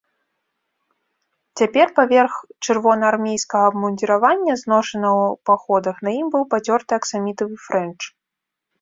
[1.61, 2.33] Цяпер паверх
[2.65, 7.99] чырвонаармейскага абмундзіравання, зношанага ў паходах, на ім быў пацёрты аксамітавы фрэнч.